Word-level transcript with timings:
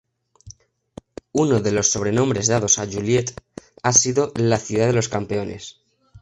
Uno 1.31 1.59
de 1.61 1.71
las 1.71 1.91
sobrenombres 1.91 2.47
dados 2.47 2.79
a 2.79 2.87
Joliet 2.91 3.39
ha 3.83 3.93
sido 3.93 4.31
la 4.35 4.57
"Ciudad 4.57 4.87
de 4.87 4.93
los 4.93 5.09
Campeones". 5.09 5.77